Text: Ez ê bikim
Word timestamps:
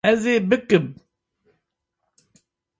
Ez 0.09 0.21
ê 0.33 0.35
bikim 0.49 0.85